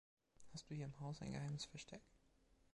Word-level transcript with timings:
Hast 0.51 0.67
du 0.67 0.73
hier 0.73 0.85
im 0.85 0.99
Haus 0.99 1.21
ein 1.21 1.31
geheimes 1.31 1.65
Versteck? 1.65 2.01